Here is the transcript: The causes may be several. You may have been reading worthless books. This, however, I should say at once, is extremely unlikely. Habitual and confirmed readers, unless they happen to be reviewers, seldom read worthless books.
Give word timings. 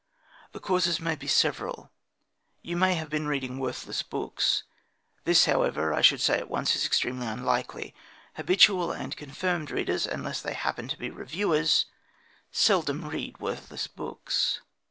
The 0.53 0.59
causes 0.59 0.99
may 0.99 1.13
be 1.13 1.27
several. 1.27 1.91
You 2.63 2.75
may 2.75 2.95
have 2.95 3.07
been 3.11 3.27
reading 3.27 3.59
worthless 3.59 4.01
books. 4.01 4.63
This, 5.25 5.45
however, 5.45 5.93
I 5.93 6.01
should 6.01 6.21
say 6.21 6.39
at 6.39 6.49
once, 6.49 6.75
is 6.75 6.87
extremely 6.87 7.27
unlikely. 7.27 7.93
Habitual 8.33 8.91
and 8.91 9.15
confirmed 9.15 9.69
readers, 9.69 10.07
unless 10.07 10.41
they 10.41 10.55
happen 10.55 10.87
to 10.87 10.97
be 10.97 11.11
reviewers, 11.11 11.85
seldom 12.51 13.05
read 13.07 13.37
worthless 13.39 13.85
books. 13.85 14.61